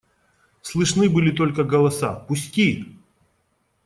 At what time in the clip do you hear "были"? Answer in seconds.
1.11-1.29